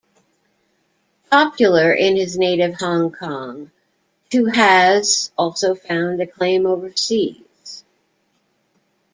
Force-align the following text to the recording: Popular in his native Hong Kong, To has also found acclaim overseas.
Popular 1.29 1.93
in 1.93 2.15
his 2.15 2.35
native 2.35 2.73
Hong 2.79 3.11
Kong, 3.11 3.69
To 4.31 4.45
has 4.45 5.31
also 5.37 5.75
found 5.75 6.19
acclaim 6.19 6.65
overseas. 6.65 7.83